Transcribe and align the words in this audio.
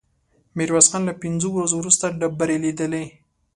ميرويس 0.57 0.87
خان 0.91 1.01
له 1.09 1.13
پنځو 1.23 1.47
ورځو 1.53 1.75
وروسته 1.79 2.05
ډبرې 2.19 2.57
ليدلې. 2.63 3.03